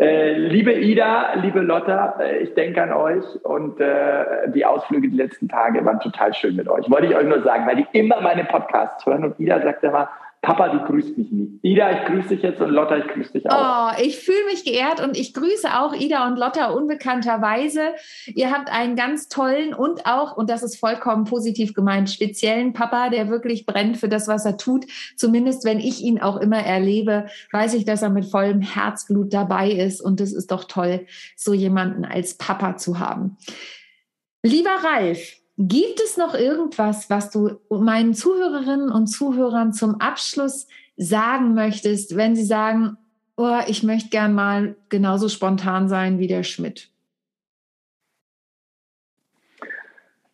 [0.02, 5.16] Äh, liebe Ida, liebe Lotta, äh, ich denke an euch und äh, die Ausflüge die
[5.16, 6.90] letzten Tage waren total schön mit euch.
[6.90, 10.10] Wollte ich euch nur sagen, weil die immer meine Podcasts hören und Ida sagt immer,
[10.44, 11.60] Papa, du grüßt mich nie.
[11.62, 13.94] Ida, ich grüße dich jetzt und Lotta, ich grüße dich auch.
[13.94, 17.94] Oh, ich fühle mich geehrt und ich grüße auch Ida und Lotta unbekannterweise.
[18.26, 23.10] Ihr habt einen ganz tollen und auch, und das ist vollkommen positiv gemeint, speziellen Papa,
[23.10, 24.86] der wirklich brennt für das, was er tut.
[25.16, 29.70] Zumindest wenn ich ihn auch immer erlebe, weiß ich, dass er mit vollem Herzblut dabei
[29.70, 30.02] ist.
[30.02, 33.38] Und es ist doch toll, so jemanden als Papa zu haben.
[34.42, 41.54] Lieber Ralf, Gibt es noch irgendwas, was du meinen Zuhörerinnen und Zuhörern zum Abschluss sagen
[41.54, 42.98] möchtest, wenn sie sagen,
[43.38, 46.90] oh, ich möchte gern mal genauso spontan sein wie der Schmidt?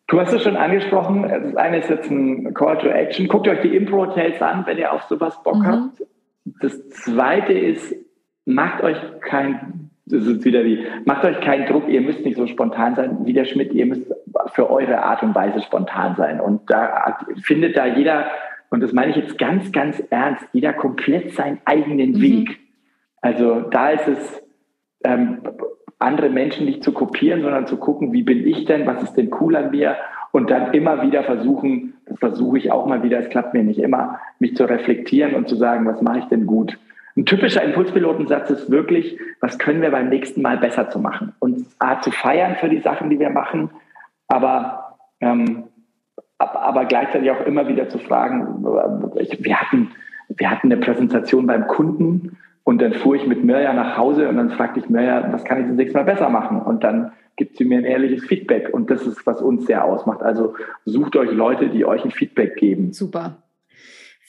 [0.06, 1.22] Du hast es schon angesprochen.
[1.22, 3.28] Das eine ist jetzt ein Call to Action.
[3.28, 5.66] Guckt euch die Impro-Hotels an, wenn ihr auf sowas Bock mhm.
[5.66, 6.02] habt.
[6.62, 7.94] Das zweite ist,
[8.46, 12.46] macht euch kein das ist wieder wie, macht euch keinen Druck, ihr müsst nicht so
[12.46, 14.10] spontan sein wie der Schmidt, ihr müsst
[14.52, 16.40] für eure Art und Weise spontan sein.
[16.40, 18.26] Und da findet da jeder,
[18.70, 22.20] und das meine ich jetzt ganz, ganz ernst, jeder komplett seinen eigenen mhm.
[22.20, 22.58] Weg.
[23.20, 24.42] Also da ist es,
[25.04, 25.38] ähm,
[25.98, 29.30] andere Menschen nicht zu kopieren, sondern zu gucken, wie bin ich denn, was ist denn
[29.40, 29.96] cool an mir
[30.30, 33.80] und dann immer wieder versuchen, das versuche ich auch mal wieder, es klappt mir nicht
[33.80, 36.78] immer, mich zu reflektieren und zu sagen, was mache ich denn gut
[37.18, 41.32] ein typischer Impulspilotensatz ist wirklich, was können wir beim nächsten Mal besser zu machen?
[41.40, 43.70] Und A, zu feiern für die Sachen, die wir machen,
[44.28, 45.64] aber, ähm,
[46.38, 49.90] aber gleichzeitig auch immer wieder zu fragen, wir hatten,
[50.28, 54.36] wir hatten eine Präsentation beim Kunden und dann fuhr ich mit Mirja nach Hause und
[54.36, 56.62] dann fragte ich Mirja, was kann ich das nächste Mal besser machen?
[56.62, 60.22] Und dann gibt sie mir ein ehrliches Feedback und das ist, was uns sehr ausmacht.
[60.22, 60.54] Also
[60.84, 62.92] sucht euch Leute, die euch ein Feedback geben.
[62.92, 63.38] Super.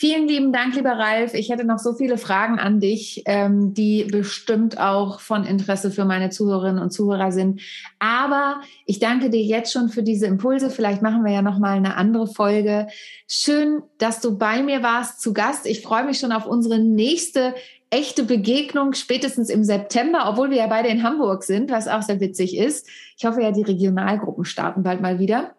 [0.02, 1.34] Vielen lieben Dank, lieber Ralf.
[1.34, 6.06] Ich hätte noch so viele Fragen an dich, ähm, die bestimmt auch von Interesse für
[6.06, 7.60] meine Zuhörerinnen und Zuhörer sind.
[8.00, 10.70] Aber ich danke dir jetzt schon für diese Impulse.
[10.70, 12.88] Vielleicht machen wir ja noch mal eine andere Folge.
[13.28, 15.66] Schön, dass du bei mir warst zu Gast.
[15.66, 17.54] Ich freue mich schon auf unsere nächste
[17.90, 22.22] echte Begegnung spätestens im September, obwohl wir ja beide in Hamburg sind, was auch sehr
[22.22, 22.88] witzig ist.
[23.18, 25.56] Ich hoffe ja, die Regionalgruppen starten bald mal wieder.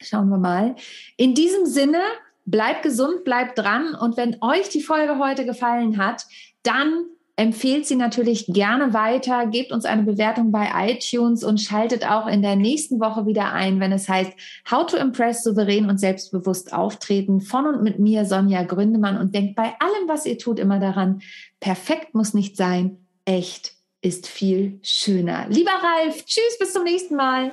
[0.00, 0.76] Schauen wir mal.
[1.16, 1.98] In diesem Sinne
[2.46, 3.94] Bleibt gesund, bleibt dran.
[3.94, 6.26] Und wenn euch die Folge heute gefallen hat,
[6.62, 12.28] dann empfehlt sie natürlich gerne weiter, gebt uns eine Bewertung bei iTunes und schaltet auch
[12.28, 14.32] in der nächsten Woche wieder ein, wenn es heißt
[14.70, 17.40] How to Impress souverän und selbstbewusst auftreten.
[17.40, 19.18] Von und mit mir Sonja Gründemann.
[19.18, 21.22] Und denkt bei allem, was ihr tut, immer daran,
[21.58, 25.46] perfekt muss nicht sein, echt ist viel schöner.
[25.48, 27.52] Lieber Ralf, tschüss, bis zum nächsten Mal.